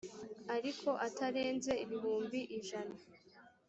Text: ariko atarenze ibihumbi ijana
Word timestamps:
ariko 0.55 0.89
atarenze 1.07 1.71
ibihumbi 1.83 2.39
ijana 2.59 2.95